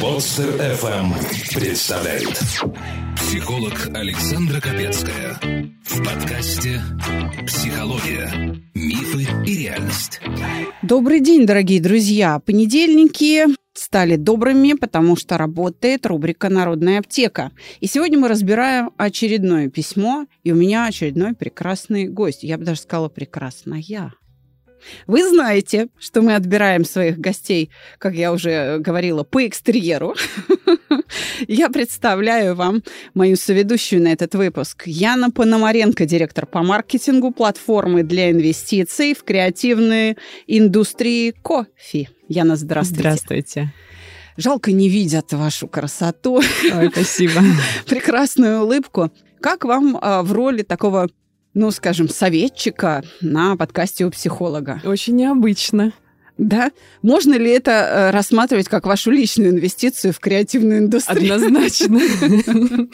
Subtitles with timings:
[0.00, 1.14] Подстер FM
[1.52, 2.38] представляет
[3.16, 5.36] Психолог Александра Капецкая
[5.84, 6.80] В подкасте
[7.46, 8.30] «Психология.
[8.74, 10.20] Мифы и реальность»
[10.82, 12.38] Добрый день, дорогие друзья!
[12.38, 17.50] Понедельники стали добрыми, потому что работает рубрика «Народная аптека».
[17.80, 22.44] И сегодня мы разбираем очередное письмо, и у меня очередной прекрасный гость.
[22.44, 24.12] Я бы даже сказала «прекрасная».
[25.06, 30.14] Вы знаете, что мы отбираем своих гостей, как я уже говорила, по экстерьеру.
[31.48, 32.82] Я представляю вам
[33.14, 34.84] мою соведущую на этот выпуск.
[34.86, 42.08] Яна Пономаренко, директор по маркетингу платформы для инвестиций в креативные индустрии кофе.
[42.28, 43.00] Яна, здравствуйте.
[43.00, 43.72] Здравствуйте.
[44.36, 46.40] Жалко, не видят вашу красоту.
[46.74, 47.42] Ой, спасибо.
[47.86, 49.10] Прекрасную улыбку.
[49.40, 51.08] Как вам а, в роли такого
[51.54, 54.80] ну, скажем, советчика на подкасте у психолога.
[54.84, 55.92] Очень необычно.
[56.38, 56.72] Да?
[57.02, 61.34] Можно ли это э, рассматривать как вашу личную инвестицию в креативную индустрию?
[61.34, 62.00] Однозначно.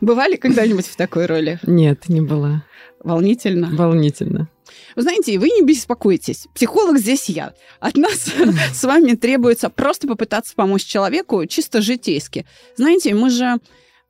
[0.00, 1.58] Бывали когда-нибудь в такой роли?
[1.64, 2.64] Нет, не была.
[3.02, 3.68] Волнительно?
[3.72, 4.48] Волнительно.
[4.94, 6.46] Вы знаете, вы не беспокойтесь.
[6.54, 7.54] Психолог здесь я.
[7.80, 8.32] От нас
[8.72, 12.46] с вами требуется просто попытаться помочь человеку чисто житейски.
[12.76, 13.58] Знаете, мы же,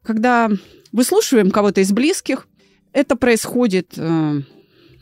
[0.04, 0.50] когда
[0.92, 2.46] выслушиваем кого-то из близких,
[2.96, 4.40] это происходит э,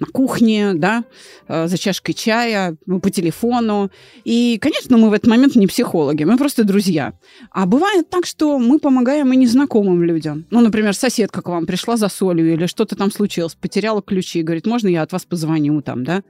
[0.00, 1.04] на кухне, да,
[1.46, 3.90] э, за чашкой чая, ну, по телефону.
[4.24, 7.12] И, конечно, мы в этот момент не психологи, мы просто друзья.
[7.52, 10.44] А бывает так, что мы помогаем и незнакомым людям.
[10.50, 14.66] Ну, например, соседка к вам пришла за солью или что-то там случилось, потеряла ключи, говорит,
[14.66, 16.24] можно я от вас позвоню там, да?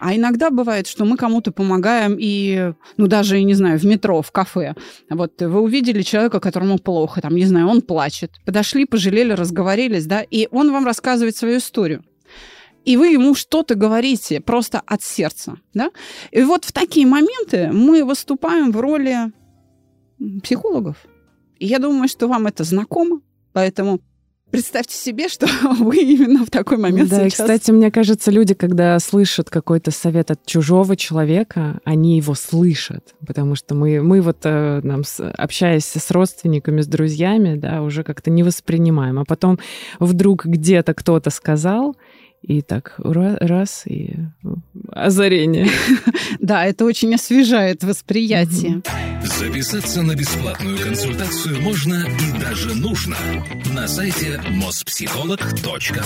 [0.00, 4.32] А иногда бывает, что мы кому-то помогаем и, ну, даже, не знаю, в метро, в
[4.32, 4.74] кафе.
[5.10, 8.32] Вот вы увидели человека, которому плохо, там, не знаю, он плачет.
[8.46, 12.02] Подошли, пожалели, разговорились, да, и он вам рассказывает свою историю.
[12.86, 15.90] И вы ему что-то говорите просто от сердца, да?
[16.30, 19.32] И вот в такие моменты мы выступаем в роли
[20.42, 20.96] психологов.
[21.58, 23.20] И я думаю, что вам это знакомо,
[23.52, 24.00] поэтому
[24.50, 25.46] Представьте себе, что
[25.78, 27.26] вы именно в такой момент да, сейчас...
[27.26, 33.14] и, кстати, мне кажется, люди, когда слышат какой-то совет от чужого человека, они его слышат,
[33.26, 35.02] потому что мы, мы вот, э, нам,
[35.38, 39.18] общаясь с родственниками, с друзьями, да, уже как-то не воспринимаем.
[39.18, 39.58] А потом
[39.98, 41.96] вдруг где-то кто-то сказал,
[42.42, 44.16] и так раз, и
[44.90, 45.68] озарение.
[46.38, 48.82] Да, это очень освежает восприятие.
[49.22, 53.16] Записаться на бесплатную консультацию можно и даже нужно
[53.74, 56.04] на сайте mospsycholog.ru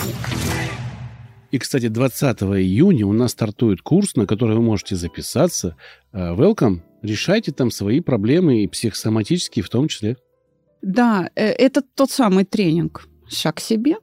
[1.54, 5.76] и, кстати, 20 июня у нас стартует курс, на который вы можете записаться.
[6.12, 6.80] Э, welcome.
[7.00, 10.16] Решайте там свои проблемы и психосоматические в том числе.
[10.82, 13.98] Да, э, это тот самый тренинг «Шаг к себе»,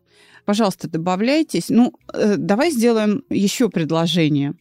[0.45, 1.69] Пожалуйста, добавляйтесь.
[1.69, 4.53] Ну, э, давай сделаем еще предложение.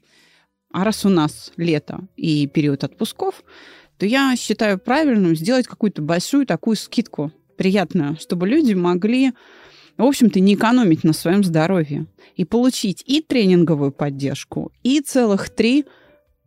[0.72, 3.42] А раз у нас лето и период отпусков,
[3.98, 9.32] то я считаю правильным сделать какую-то большую такую скидку приятную, чтобы люди могли,
[9.98, 15.84] в общем-то, не экономить на своем здоровье и получить и тренинговую поддержку, и целых три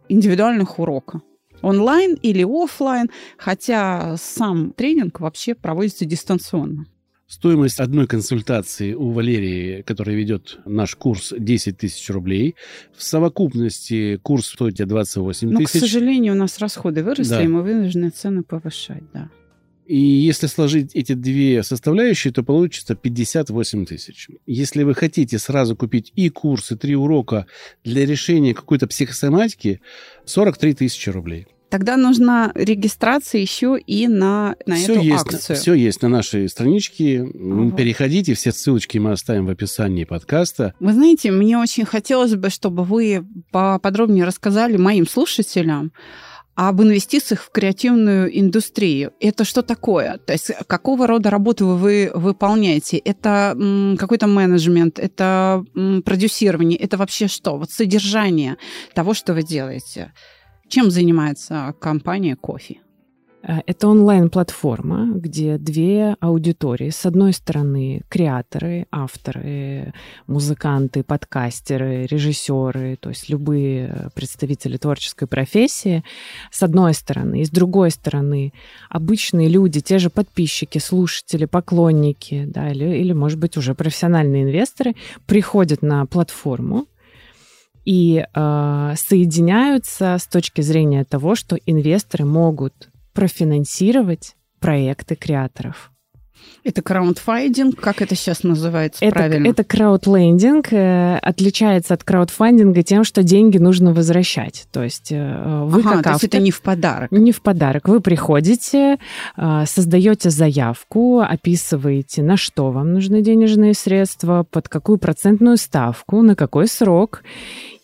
[0.07, 1.21] индивидуальных урока
[1.63, 6.85] онлайн или офлайн, хотя сам тренинг вообще проводится дистанционно.
[7.27, 12.55] Стоимость одной консультации у Валерии, которая ведет наш курс, 10 тысяч рублей.
[12.95, 15.69] В совокупности курс стоит тебе 28 Но, тысяч.
[15.69, 17.43] к сожалению, у нас расходы выросли, да.
[17.43, 19.29] и мы вынуждены цены повышать, да.
[19.85, 24.29] И если сложить эти две составляющие, то получится 58 тысяч.
[24.45, 27.47] Если вы хотите сразу купить и курс, и три урока
[27.83, 29.81] для решения какой-то психосоматики,
[30.25, 31.47] 43 тысячи рублей.
[31.73, 35.55] Тогда нужна регистрация еще и на, на все эту есть, акцию.
[35.57, 37.23] Все есть на нашей страничке.
[37.23, 37.75] Ага.
[37.75, 40.75] Переходите, все ссылочки мы оставим в описании подкаста.
[40.79, 45.93] Вы знаете, мне очень хотелось бы, чтобы вы поподробнее рассказали моим слушателям,
[46.53, 49.13] об инвестициях в креативную индустрию.
[49.19, 50.19] Это что такое?
[50.19, 52.97] То есть какого рода работу вы выполняете?
[52.97, 53.57] Это
[53.97, 55.65] какой-то менеджмент, это
[56.05, 57.57] продюсирование, это вообще что?
[57.57, 58.57] Вот содержание
[58.93, 60.13] того, что вы делаете.
[60.73, 62.79] Чем занимается компания «Кофе»?
[63.43, 66.89] Э, это онлайн-платформа, где две аудитории.
[66.89, 69.93] С одной стороны, креаторы, авторы,
[70.25, 76.03] музыканты, подкастеры, режиссеры, то есть любые представители творческой профессии,
[76.49, 77.41] с одной стороны.
[77.41, 78.51] И с другой стороны,
[78.89, 84.95] обычные люди, те же подписчики, слушатели, поклонники, да, или, или может быть, уже профессиональные инвесторы,
[85.27, 86.87] приходят на платформу,
[87.85, 95.91] и э, соединяются с точки зрения того, что инвесторы могут профинансировать проекты креаторов.
[96.63, 99.47] Это краундфандинг, как это сейчас называется это, правильно?
[99.47, 104.65] Это краудлендинг, э, отличается от краудфандинга тем, что деньги нужно возвращать.
[104.71, 106.13] То есть э, вы ага, как то автор...
[106.13, 107.11] есть это не в подарок?
[107.11, 107.89] Не в подарок.
[107.89, 108.97] Вы приходите,
[109.35, 116.35] э, создаете заявку, описываете, на что вам нужны денежные средства, под какую процентную ставку, на
[116.35, 117.23] какой срок.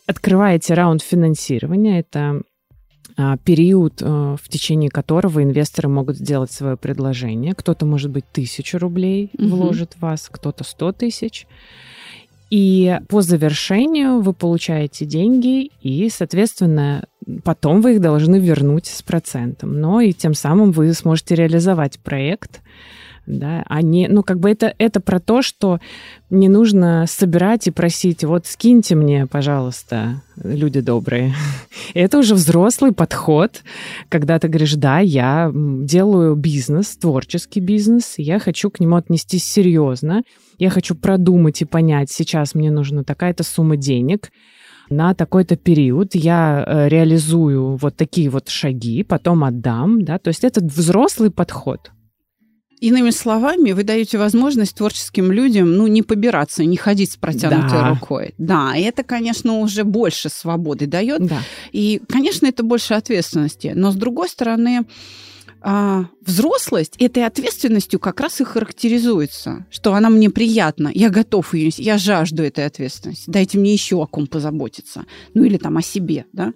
[0.10, 2.00] Открываете раунд финансирования.
[2.00, 2.42] Это
[3.16, 7.54] а, период, а, в течение которого инвесторы могут сделать свое предложение.
[7.54, 9.50] Кто-то, может быть, тысячу рублей угу.
[9.50, 11.46] вложит в вас, кто-то сто тысяч.
[12.50, 17.06] И по завершению вы получаете деньги, и, соответственно,
[17.44, 19.80] потом вы их должны вернуть с процентом.
[19.80, 22.62] Но и тем самым вы сможете реализовать проект,
[23.30, 25.80] да, а не, ну, как бы это, это про то, что
[26.30, 31.34] не нужно собирать и просить, вот скиньте мне, пожалуйста, люди добрые.
[31.94, 33.64] Это уже взрослый подход,
[34.10, 40.24] когда ты говоришь, да, я делаю бизнес, творческий бизнес, я хочу к нему отнестись серьезно,
[40.58, 44.32] я хочу продумать и понять, сейчас мне нужна такая-то сумма денег,
[44.90, 50.44] на такой-то период я э, реализую вот такие вот шаги, потом отдам, да, то есть
[50.44, 51.92] это взрослый подход.
[52.80, 57.90] Иными словами, вы даете возможность творческим людям, ну, не побираться, не ходить с протянутой да.
[57.90, 58.34] рукой.
[58.38, 61.26] Да, и это, конечно, уже больше свободы дает.
[61.26, 61.42] Да.
[61.74, 63.74] И, конечно, это больше ответственности.
[63.76, 64.86] Но, с другой стороны,
[65.62, 71.72] а, взрослость этой ответственностью как раз и характеризуется, что она мне приятна, я готов ее,
[71.75, 76.25] я жажду этой ответственности, дайте мне еще о ком позаботиться, ну или там о себе,
[76.32, 76.54] да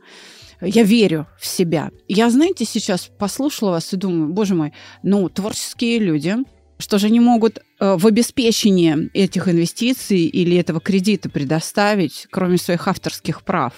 [0.66, 1.92] я верю в себя.
[2.08, 4.74] Я, знаете, сейчас послушала вас и думаю, боже мой,
[5.04, 6.38] ну, творческие люди,
[6.80, 12.88] что же они могут э, в обеспечении этих инвестиций или этого кредита предоставить, кроме своих
[12.88, 13.74] авторских прав?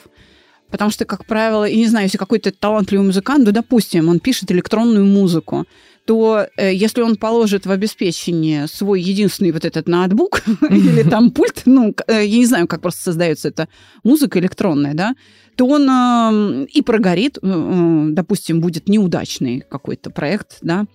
[0.71, 4.51] Потому что, как правило, я не знаю, если какой-то талантливый музыкант, да, допустим, он пишет
[4.51, 5.65] электронную музыку,
[6.05, 11.63] то э, если он положит в обеспечение свой единственный вот этот ноутбук или там пульт,
[11.65, 13.67] ну, э, я не знаю, как просто создается эта
[14.03, 15.15] музыка электронная, да,
[15.55, 20.85] то он э, и прогорит, э, допустим, будет неудачный какой-то проект, да,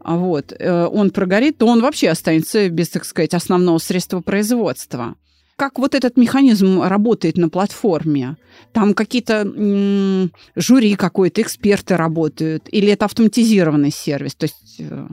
[0.00, 5.16] а вот, э, он прогорит, то он вообще останется без, так сказать, основного средства производства
[5.58, 8.36] как вот этот механизм работает на платформе?
[8.72, 12.68] Там какие-то м- жюри какое-то, эксперты работают?
[12.70, 14.34] Или это автоматизированный сервис?
[14.36, 14.76] То есть...
[14.78, 15.08] Э,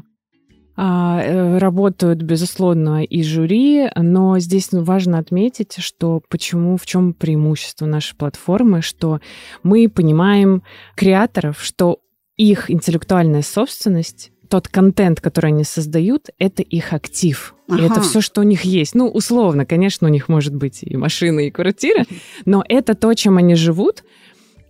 [0.77, 7.85] а, э, работают, безусловно, и жюри, но здесь важно отметить, что почему, в чем преимущество
[7.85, 9.21] нашей платформы, что
[9.63, 10.63] мы понимаем
[10.95, 11.99] креаторов, что
[12.35, 17.55] их интеллектуальная собственность тот контент, который они создают, это их актив.
[17.67, 17.81] Ага.
[17.81, 18.95] И это все, что у них есть.
[18.95, 22.05] Ну, условно, конечно, у них может быть и машины, и квартиры,
[22.45, 24.05] но это то, чем они живут.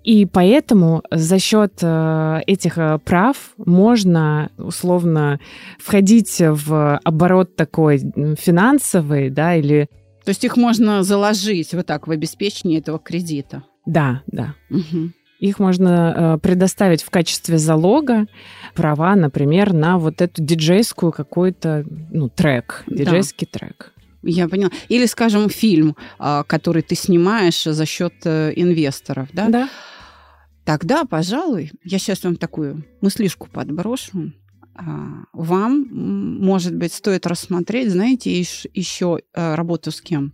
[0.04, 5.40] И поэтому за счет э, этих э, прав можно условно
[5.78, 8.00] входить в оборот такой
[8.40, 9.88] финансовый, да, или...
[10.24, 13.62] То есть их можно заложить вот так в обеспечение этого кредита.
[13.86, 14.56] Да, да.
[14.72, 15.12] Угу.
[15.40, 18.28] Их можно э, предоставить в качестве залога
[18.74, 23.60] права, например, на вот эту диджейскую какой-то ну, трек, диджейский да.
[23.60, 23.94] трек.
[24.24, 24.72] Я поняла.
[24.90, 29.50] Или, скажем, фильм, а, который ты снимаешь за счет э, инвесторов, да?
[29.50, 29.70] Да.
[30.64, 34.34] Тогда, пожалуй, я сейчас вам такую мыслишку подброшу.
[34.74, 40.34] А, вам, может быть, стоит рассмотреть, знаете, еще э, работу с кем?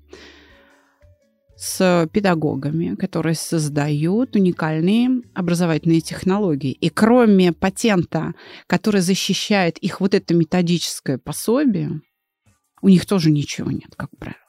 [1.62, 6.72] С педагогами, которые создают уникальные образовательные технологии.
[6.72, 8.34] И кроме патента,
[8.66, 12.02] который защищает их вот это методическое пособие,
[12.82, 14.41] у них тоже ничего нет, как правило.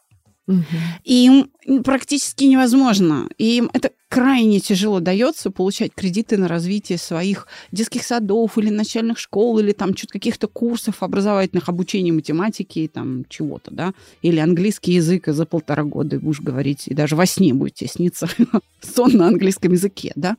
[0.59, 0.65] Угу.
[1.05, 3.29] И им практически невозможно.
[3.39, 9.19] И им это крайне тяжело дается получать кредиты на развитие своих детских садов или начальных
[9.19, 14.93] школ, или там что-то каких-то курсов образовательных, обучения математики и там чего-то, да, или английский
[14.93, 18.29] язык за полтора года, будешь говорить, и даже во сне будете сниться
[18.83, 20.37] сон на английском языке, да.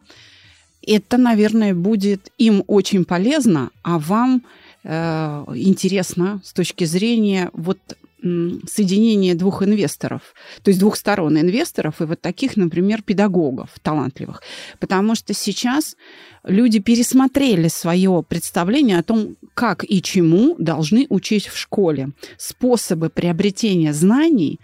[0.85, 4.43] Это, наверное, будет им очень полезно, а вам
[4.83, 7.79] э, интересно с точки зрения вот
[8.23, 14.41] соединение двух инвесторов, то есть двух сторон инвесторов и вот таких, например, педагогов талантливых.
[14.79, 15.97] Потому что сейчас
[16.45, 22.11] люди пересмотрели свое представление о том, как и чему должны учить в школе.
[22.37, 24.59] Способы приобретения знаний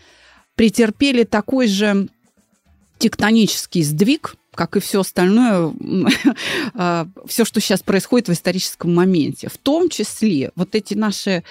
[0.56, 2.08] претерпели такой же
[2.98, 5.74] тектонический сдвиг, как и все остальное,
[6.74, 9.48] а, все, что сейчас происходит в историческом моменте.
[9.48, 11.46] В том числе вот эти наши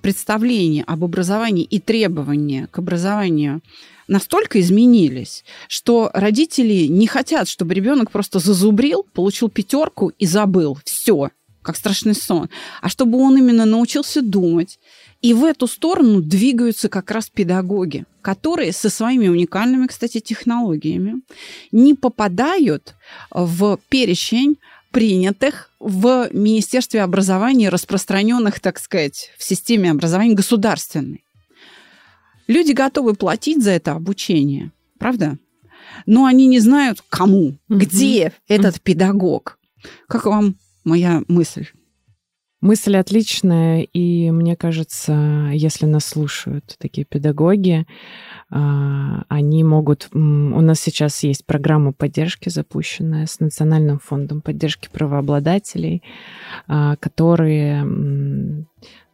[0.00, 3.60] представления об образовании и требования к образованию
[4.08, 10.78] настолько изменились, что родители не хотят, чтобы ребенок просто зазубрил, получил пятерку и забыл.
[10.82, 11.28] Все,
[11.60, 12.48] как страшный сон,
[12.80, 14.78] а чтобы он именно научился думать.
[15.26, 21.20] И в эту сторону двигаются как раз педагоги, которые со своими уникальными, кстати, технологиями
[21.72, 22.94] не попадают
[23.32, 24.56] в перечень
[24.92, 31.24] принятых в Министерстве образования, распространенных, так сказать, в системе образования государственной.
[32.46, 35.38] Люди готовы платить за это обучение, правда?
[36.06, 39.58] Но они не знают, кому, где этот педагог.
[40.06, 40.54] Как вам
[40.84, 41.66] моя мысль?
[42.66, 47.86] Мысль отличная, и мне кажется, если нас слушают такие педагоги,
[48.50, 50.08] а, они могут...
[50.12, 56.02] У нас сейчас есть программа поддержки, запущенная с Национальным фондом поддержки правообладателей,
[56.66, 57.84] а, которые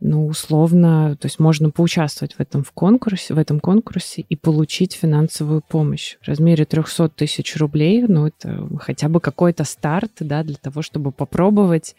[0.01, 4.95] ну, условно, то есть можно поучаствовать в этом в конкурсе, в этом конкурсе и получить
[4.95, 8.07] финансовую помощь в размере 300 тысяч рублей.
[8.09, 11.95] Ну, это хотя бы какой-то старт, да, для того, чтобы попробовать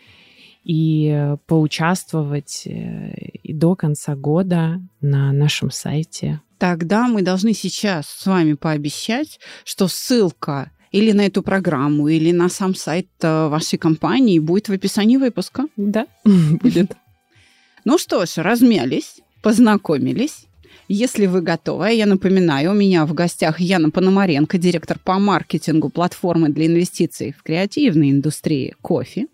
[0.63, 6.41] и поучаствовать э, и до конца года на нашем сайте.
[6.57, 12.49] Тогда мы должны сейчас с вами пообещать, что ссылка или на эту программу, или на
[12.49, 15.65] сам сайт э, вашей компании будет в описании выпуска.
[15.75, 16.95] Да, будет.
[17.83, 20.45] Ну что ж, размялись, познакомились.
[20.87, 26.49] Если вы готовы, я напоминаю, у меня в гостях Яна Пономаренко, директор по маркетингу платформы
[26.49, 29.27] для инвестиций в креативной индустрии кофе.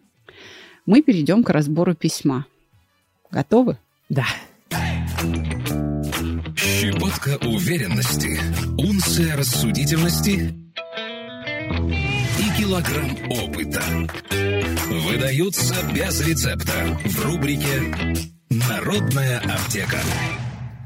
[0.89, 2.47] Мы перейдем к разбору письма.
[3.29, 3.77] Готовы?
[4.09, 4.25] Да.
[6.55, 8.39] Щепотка уверенности,
[8.75, 10.51] унция рассудительности
[12.39, 13.83] и килограмм опыта
[14.89, 19.99] выдаются без рецепта в рубрике Народная аптека.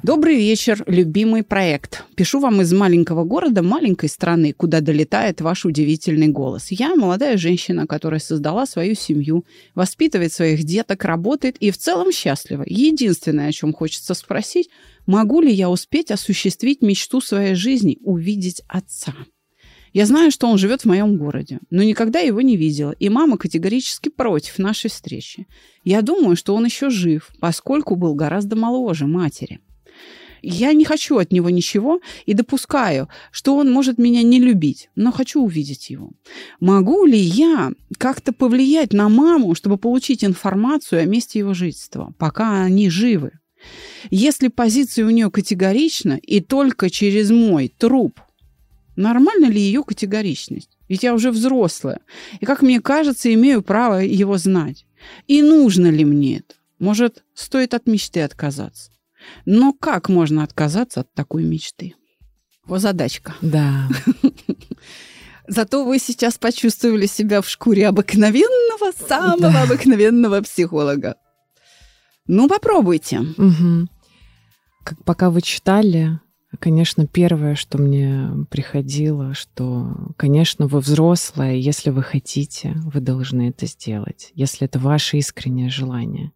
[0.03, 2.03] Добрый вечер, любимый проект.
[2.15, 6.72] Пишу вам из маленького города, маленькой страны, куда долетает ваш удивительный голос.
[6.72, 9.45] Я молодая женщина, которая создала свою семью,
[9.75, 12.65] воспитывает своих деток, работает и в целом счастлива.
[12.67, 14.69] Единственное, о чем хочется спросить,
[15.05, 19.13] могу ли я успеть осуществить мечту своей жизни, увидеть отца?
[19.93, 23.38] Я знаю, что он живет в моем городе, но никогда его не видела, и мама
[23.38, 25.48] категорически против нашей встречи.
[25.86, 29.62] Я думаю, что он еще жив, поскольку был гораздо моложе матери.
[30.44, 35.12] Я не хочу от него ничего и допускаю, что он может меня не любить, но
[35.12, 36.12] хочу увидеть его.
[36.60, 42.64] Могу ли я как-то повлиять на маму, чтобы получить информацию о месте его жительства, пока
[42.64, 43.32] они живы?
[44.12, 48.20] Если позиция у нее категорична и только через мой труп–
[48.96, 50.70] Нормально ли ее категоричность?
[50.88, 52.00] Ведь я уже взрослая.
[52.40, 54.86] И, как мне кажется, имею право его знать.
[55.28, 56.56] И нужно ли мне это?
[56.80, 58.92] Может, стоит от мечты отказаться?
[59.46, 61.96] Но как можно отказаться от такой мечты?
[62.65, 63.36] Вот задачка.
[63.42, 63.89] Да.
[65.48, 69.63] Зато вы сейчас почувствовали себя в шкуре обыкновенного, самого да.
[69.63, 71.15] обыкновенного психолога.
[72.27, 73.20] Ну, попробуйте.
[73.20, 73.88] Угу.
[74.86, 76.20] Как пока вы читали,
[76.60, 83.65] Конечно, первое, что мне приходило, что, конечно, вы взрослая, если вы хотите, вы должны это
[83.65, 86.32] сделать, если это ваше искреннее желание.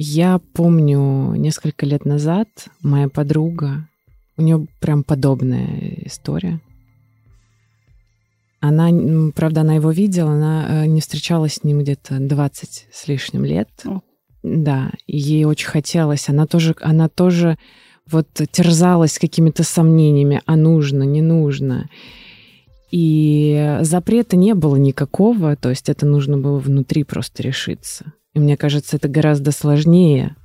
[0.00, 2.46] Я помню, несколько лет назад
[2.82, 3.88] моя подруга,
[4.36, 6.60] у нее прям подобная история.
[8.60, 8.90] Она,
[9.34, 13.68] правда, она его видела, она э, не встречалась с ним где-то 20 с лишним лет.
[14.44, 16.28] Да, ей очень хотелось.
[16.28, 17.58] Она тоже, она тоже
[18.08, 21.90] вот терзалась какими-то сомнениями, а нужно, не нужно.
[22.92, 28.12] И запрета не было никакого, то есть это нужно было внутри просто решиться.
[28.38, 30.36] И мне кажется, это гораздо сложнее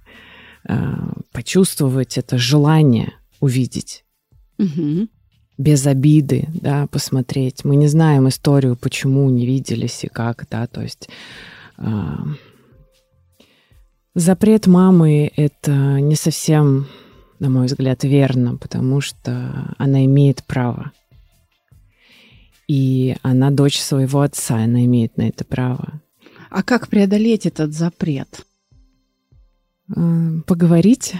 [0.67, 0.75] э,
[1.31, 4.03] почувствовать это желание увидеть.
[4.57, 5.07] Угу.
[5.59, 7.63] Без обиды, да, посмотреть.
[7.63, 11.07] Мы не знаем историю, почему не виделись и как, да, то есть
[11.77, 12.15] э,
[14.15, 16.87] Запрет мамы— это не совсем,
[17.37, 20.91] на мой взгляд, верно, потому что она имеет право.
[22.67, 26.01] И она дочь своего отца, она имеет на это право.
[26.53, 28.45] А как преодолеть этот запрет?
[29.95, 31.15] Э, поговорить.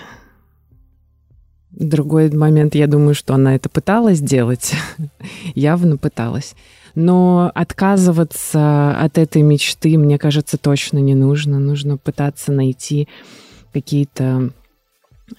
[1.71, 4.75] Другой момент, я думаю, что она это пыталась делать,
[5.55, 6.53] явно пыталась.
[6.93, 11.57] Но отказываться от этой мечты, мне кажется, точно не нужно.
[11.57, 13.07] Нужно пытаться найти
[13.73, 14.51] какие-то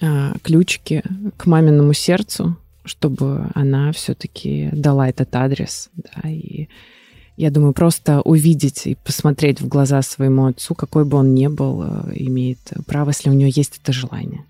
[0.00, 1.04] а, ключики
[1.36, 5.88] к маминому сердцу, чтобы она все-таки дала этот адрес.
[5.94, 6.66] Да, и
[7.36, 11.82] я думаю, просто увидеть и посмотреть в глаза своему отцу, какой бы он ни был,
[11.82, 14.44] э, имеет право, если у нее есть это желание.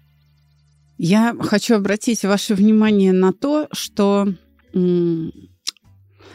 [0.99, 4.29] Я хочу обратить ваше внимание на то, что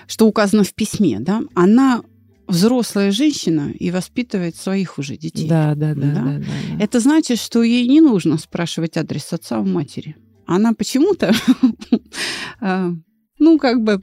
[0.08, 2.02] что указано в письме, да, она
[2.48, 5.48] взрослая женщина и воспитывает своих уже детей.
[5.48, 6.14] Да, да, да, Да?
[6.14, 6.84] да, да, да.
[6.84, 10.16] Это значит, что ей не нужно спрашивать адрес отца у матери.
[10.48, 11.32] Она почему-то,
[12.60, 12.92] а,
[13.40, 14.02] ну, как бы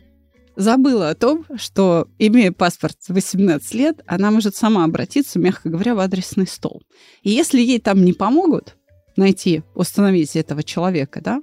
[0.57, 5.95] забыла о том, что, имея паспорт в 18 лет, она может сама обратиться, мягко говоря,
[5.95, 6.83] в адресный стол.
[7.23, 8.77] И если ей там не помогут
[9.17, 11.41] найти, установить этого человека, да,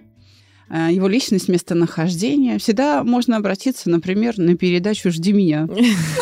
[0.69, 5.67] а, его личность, местонахождение, всегда можно обратиться, например, на передачу «Жди меня».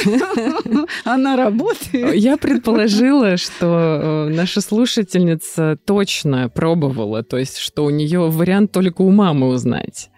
[1.05, 2.15] Она работает.
[2.15, 9.03] Я предположила, что э, наша слушательница точно пробовала, то есть, что у нее вариант только
[9.03, 10.10] у мамы узнать.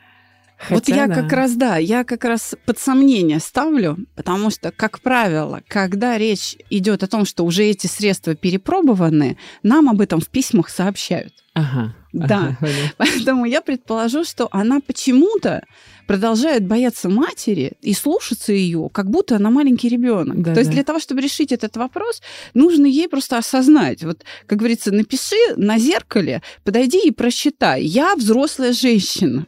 [0.70, 1.16] Вот Хотя я да.
[1.16, 6.56] как раз, да, я как раз под сомнение ставлю, потому что, как правило, когда речь
[6.70, 11.34] идет о том, что уже эти средства перепробованы, нам об этом в письмах сообщают.
[11.54, 11.96] Ага.
[12.14, 12.58] Да.
[12.60, 12.72] ага.
[12.98, 15.64] Поэтому я предположу, что она почему-то
[16.08, 20.42] продолжает бояться матери и слушаться ее, как будто она маленький ребенок.
[20.42, 20.76] Да, То есть да.
[20.76, 22.22] для того, чтобы решить этот вопрос,
[22.54, 24.04] нужно ей просто осознать.
[24.04, 27.84] Вот, как говорится, напиши на зеркале, подойди и просчитай.
[27.84, 29.48] Я взрослая женщина.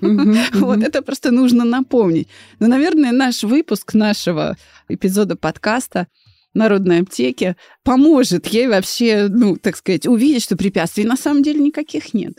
[0.00, 2.28] Вот это просто нужно напомнить.
[2.58, 4.56] Но, наверное, наш выпуск нашего
[4.88, 6.06] эпизода подкаста
[6.54, 12.14] народной аптеки поможет ей вообще, ну, так сказать, увидеть, что препятствий на самом деле никаких
[12.14, 12.34] нет.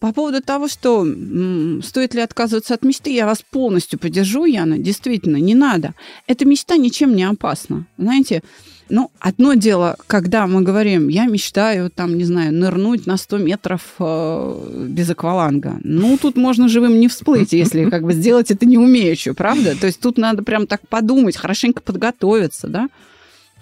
[0.00, 4.78] По поводу того, что м, стоит ли отказываться от мечты, я вас полностью поддержу, Яна.
[4.78, 5.94] Действительно, не надо.
[6.26, 7.86] Эта мечта ничем не опасна.
[7.98, 8.42] Знаете,
[8.90, 13.82] ну, одно дело, когда мы говорим, я мечтаю, там, не знаю, нырнуть на 100 метров
[13.98, 15.78] э, без акваланга.
[15.82, 19.78] Ну, тут можно живым не всплыть, если как бы сделать это не умеючи, правда?
[19.78, 22.88] То есть тут надо прям так подумать, хорошенько подготовиться, да?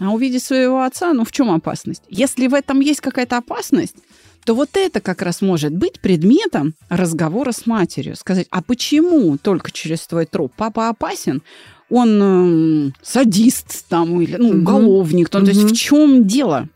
[0.01, 2.03] А увидеть своего отца, ну в чем опасность?
[2.09, 3.97] Если в этом есть какая-то опасность,
[4.45, 8.17] то вот это как раз может быть предметом разговора с матерью.
[8.17, 11.43] Сказать, а почему только через твой труп папа опасен?
[11.91, 15.29] Он эм, садист там или ну, уголовник.
[15.29, 16.69] То, то есть в чем дело?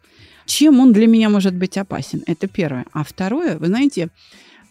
[0.47, 2.23] Чем он для меня может быть опасен?
[2.27, 2.87] Это первое.
[2.93, 4.09] А второе, вы знаете,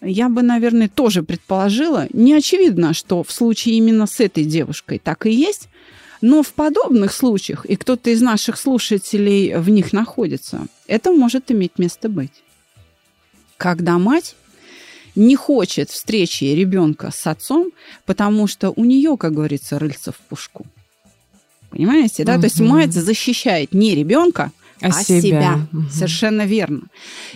[0.01, 5.25] я бы, наверное, тоже предположила, не очевидно, что в случае именно с этой девушкой так
[5.25, 5.69] и есть,
[6.21, 11.77] но в подобных случаях, и кто-то из наших слушателей в них находится, это может иметь
[11.77, 12.43] место быть.
[13.57, 14.35] Когда мать
[15.15, 17.71] не хочет встречи ребенка с отцом,
[18.05, 20.65] потому что у нее, как говорится, рыльца в пушку.
[21.69, 22.37] Понимаете, да?
[22.37, 25.21] То есть мать защищает не ребенка, А а себя.
[25.21, 25.67] себя.
[25.71, 25.89] Мгм.
[25.89, 26.81] Совершенно верно.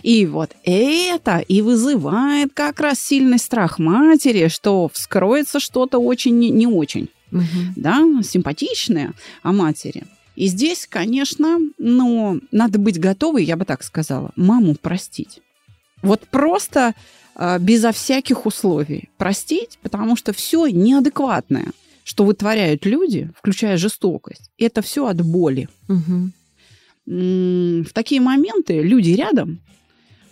[0.04, 6.68] И вот это и вызывает как раз сильный страх матери, что вскроется что-то очень не,
[6.68, 7.74] очень, Мгм.
[7.76, 10.04] да, симпатичное о матери.
[10.36, 15.40] И здесь, конечно, ну, надо быть готовой, я бы так сказала, маму простить.
[16.06, 16.94] Вот просто
[17.36, 21.72] а, безо всяких условий простить, потому что все неадекватное,
[22.04, 25.68] что вытворяют люди, включая жестокость, это все от боли.
[27.08, 29.60] М, в такие моменты люди рядом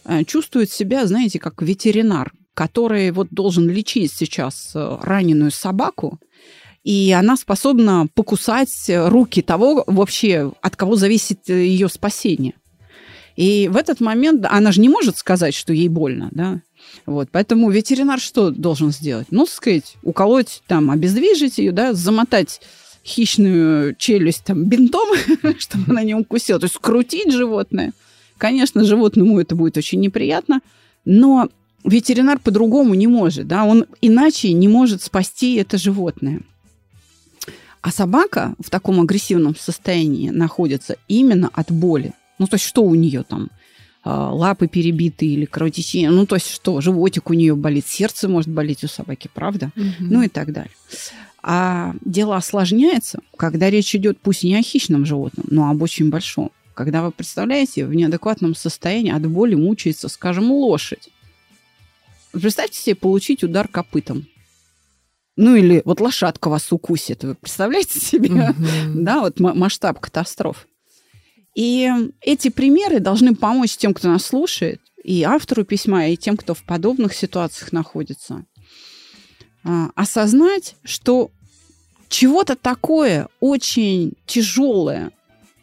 [0.05, 6.19] э, чувствуют себя, знаете, как ветеринар, который вот должен лечить сейчас э, раненую собаку,
[6.83, 12.53] и она способна покусать э, руки того вообще, от кого зависит э, ее спасение.
[13.35, 16.61] И в этот момент она же не может сказать, что ей больно, да.
[17.05, 19.27] Вот, поэтому ветеринар что должен сделать?
[19.31, 22.61] Ну, сказать, уколоть, там, обездвижить ее, да, замотать
[23.03, 25.07] хищную челюсть там бинтом,
[25.57, 27.91] чтобы она не укусила, то есть скрутить животное.
[28.37, 30.61] Конечно, животному это будет очень неприятно,
[31.05, 31.49] но
[31.83, 36.41] ветеринар по-другому не может, да, он иначе не может спасти это животное.
[37.81, 42.13] А собака в таком агрессивном состоянии находится именно от боли.
[42.39, 43.49] Ну, то есть что у нее там?
[44.03, 46.09] А, Лапы перебиты или кровотечение?
[46.09, 46.81] Ну, то есть что?
[46.81, 49.71] Животик у нее болит, сердце может болеть у собаки, правда?
[49.75, 49.95] Мгм.
[50.09, 50.71] ну и так далее.
[51.41, 56.51] А дело осложняется, когда речь идет пусть не о хищном животном, но об очень большом.
[56.73, 61.09] Когда вы представляете, в неадекватном состоянии от боли мучается, скажем, лошадь.
[62.31, 64.25] Представьте себе получить удар копытом.
[65.35, 67.23] Ну или вот лошадка вас укусит.
[67.23, 68.29] Вы представляете себе?
[68.29, 69.03] Мгм.
[69.03, 70.67] Да, вот ма- масштаб катастроф.
[71.55, 76.53] И эти примеры должны помочь тем, кто нас слушает, и автору письма, и тем, кто
[76.53, 78.45] в подобных ситуациях находится,
[79.63, 81.31] а, осознать, что
[82.09, 85.11] чего-то такое очень тяжелое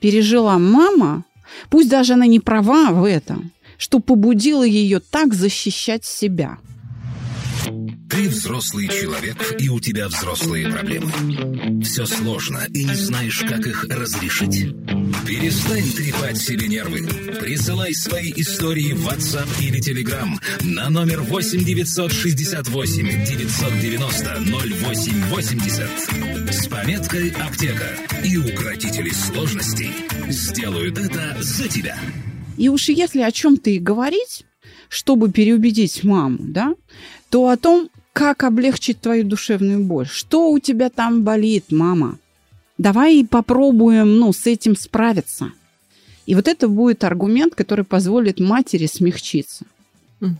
[0.01, 1.25] пережила мама,
[1.71, 6.59] пусть даже она не права в этом, что побудило ее так защищать себя.
[8.11, 11.83] Ты взрослый человек, и у тебя взрослые проблемы.
[11.85, 14.75] Все сложно, и не знаешь, как их разрешить?
[15.27, 17.07] Перестань трепать себе нервы.
[17.39, 20.29] Присылай свои истории в WhatsApp или Telegram
[20.63, 24.39] на номер 8 968 990
[24.91, 27.97] 0880 с пометкой «Аптека».
[28.25, 29.93] И укротители сложностей
[30.29, 31.97] сделают это за тебя.
[32.59, 34.45] И уж если о чем-то и говорить,
[34.89, 36.75] чтобы переубедить маму, да,
[37.31, 40.07] то о том, как облегчить твою душевную боль.
[40.07, 42.19] Что у тебя там болит, мама?
[42.79, 45.53] Давай попробуем, ну, с этим справиться.
[46.27, 49.65] И вот это будет аргумент, который позволит матери смягчиться.
[50.21, 50.37] Угу.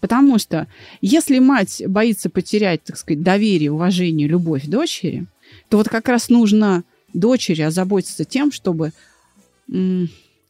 [0.00, 0.66] Потому что
[1.00, 5.26] если мать боится потерять, так сказать, доверие, уважение, любовь дочери,
[5.68, 8.92] то вот как раз нужно дочери озаботиться тем, чтобы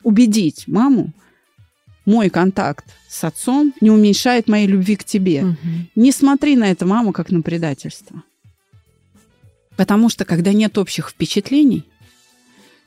[0.02, 1.12] убедить маму,
[2.10, 5.44] мой контакт с отцом не уменьшает моей любви к тебе.
[5.44, 5.56] Угу.
[5.94, 8.22] Не смотри на это, маму, как на предательство.
[9.76, 11.84] Потому что когда нет общих впечатлений,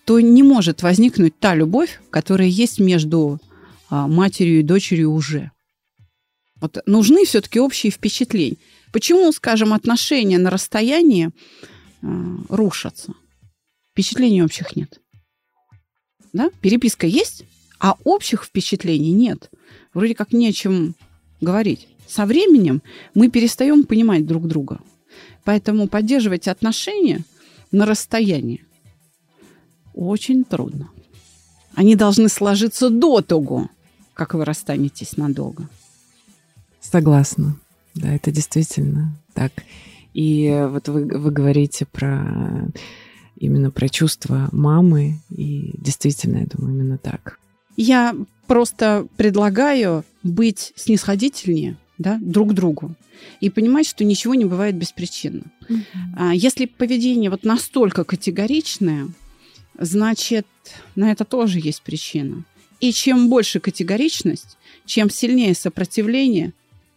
[0.06, 3.40] то не может возникнуть та любовь, которая есть между
[3.90, 5.52] а, матерью и дочерью уже.
[6.60, 8.58] Вот нужны все-таки общие впечатления.
[8.92, 11.30] Почему, скажем, отношения на расстоянии
[12.02, 13.14] а, рушатся?
[13.92, 15.00] Впечатлений общих нет.
[16.34, 16.50] Да?
[16.62, 17.46] Переписка есть,
[17.84, 19.52] а общих впечатлений нет.
[19.94, 20.96] Вроде как не о чем
[21.42, 21.90] говорить.
[22.08, 22.82] Со временем
[23.14, 24.80] мы перестаем понимать друг друга.
[25.44, 27.26] Поэтому поддерживать отношения
[27.74, 28.64] на расстоянии
[29.94, 30.92] очень трудно.
[31.74, 33.70] Они должны сложиться до того,
[34.14, 35.68] как вы расстанетесь надолго.
[36.80, 37.60] Согласна.
[37.96, 39.52] Да, это действительно так.
[40.14, 42.72] И вот вы, вы говорите про
[43.36, 47.40] именно про чувства мамы, и действительно, я думаю, именно так.
[47.76, 48.16] Я
[48.48, 52.96] просто предлагаю быть снисходительнее да, друг к другу
[53.40, 55.44] и понимать, что ничего не бывает беспричинно.
[56.16, 59.08] А Если поведение вот настолько категоричное,
[59.78, 60.48] значит,
[60.96, 62.44] на это тоже есть причина.
[62.80, 66.52] И чем больше категоричность, чем сильнее сопротивление,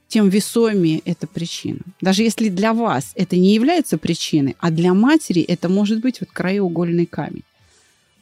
[0.08, 1.80] тем весомее эта причина.
[2.00, 6.30] Даже если для вас это не является причиной, а для матери это может быть вот
[6.30, 7.42] краеугольный камень.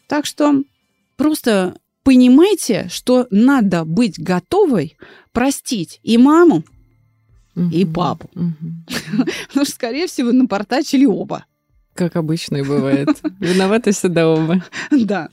[0.07, 0.63] Так что
[1.17, 4.97] просто понимайте, что надо быть готовой
[5.33, 6.63] простить и маму,
[7.73, 8.31] и папу.
[8.35, 8.85] Мгм.
[9.49, 11.45] Потому что, скорее всего, напортачили оба.
[11.95, 13.09] Как обычно и бывает.
[13.41, 14.63] Виноваты всегда оба.
[14.91, 15.29] Да.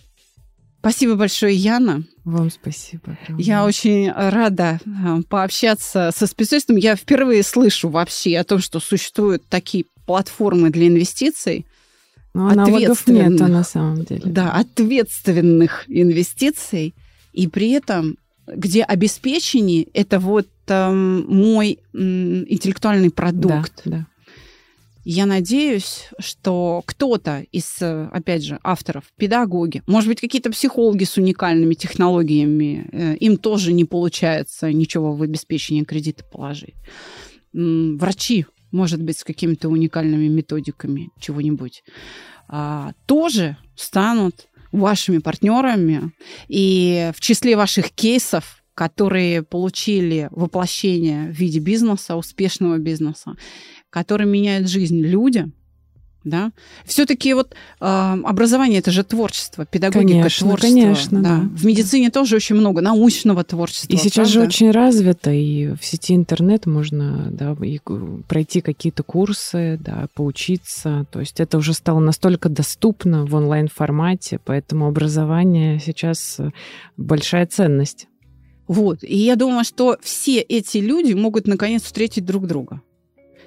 [0.79, 2.03] Спасибо большое, Яна.
[2.23, 3.17] Вам спасибо.
[3.38, 6.75] Я очень рада э, пообщаться со специалистом.
[6.75, 11.67] Я впервые слышу вообще о том, что существуют такие платформы для инвестиций.
[12.33, 13.29] Ну, аналогов ответственных.
[13.29, 14.21] нет на самом деле.
[14.25, 16.93] Да, ответственных инвестиций.
[17.33, 18.17] И при этом,
[18.47, 23.81] где обеспечение– это вот эм, мой м, интеллектуальный продукт.
[23.85, 24.07] Да, да.
[25.03, 31.17] Я надеюсь, что кто-то из, э, опять же, авторов, педагоги, может быть, какие-то психологи с
[31.17, 36.75] уникальными технологиями, э, им тоже не получается ничего в обеспечение кредита положить.
[37.53, 41.84] Врачи, может быть, с какими-то уникальными методиками чего-нибудь,
[42.47, 46.12] а, тоже станут вашими партнерами.
[46.47, 53.36] И в числе ваших кейсов, которые получили воплощение в виде бизнеса, успешного бизнеса,
[53.89, 55.53] который меняет жизнь людям,
[56.23, 56.51] да,
[56.86, 61.38] все-таки вот э, образование это же творчество, педагогика Конечно, творчество, конечно, да.
[61.38, 61.49] да.
[61.55, 63.93] В медицине тоже очень много научного творчества.
[63.93, 64.49] И сейчас же правда?
[64.49, 67.79] очень развито, и в сети интернет можно да, и
[68.27, 71.05] пройти какие-то курсы, да, поучиться.
[71.12, 76.51] То есть это уже стало настолько доступно в онлайн-формате, поэтому образование сейчас э,
[76.97, 78.07] большая ценность.
[78.67, 78.99] Вот.
[79.03, 82.81] И я думаю, что все эти люди могут наконец встретить друг друга.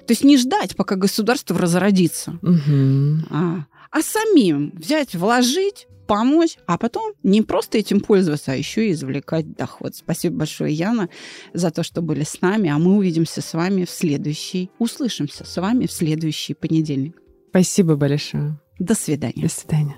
[0.07, 3.25] То есть не ждать, пока государство разродится, Мгм.
[3.29, 8.91] а, а самим взять, вложить, помочь, а потом не просто этим пользоваться, а еще и
[8.91, 9.95] извлекать доход.
[9.95, 11.09] Спасибо большое, Яна,
[11.53, 15.57] за то, что были с нами, а мы увидимся с вами в следующий, услышимся с
[15.59, 17.15] вами в следующий понедельник.
[17.49, 18.59] Спасибо большое.
[18.77, 19.41] До свидания.
[19.41, 19.97] До свидания.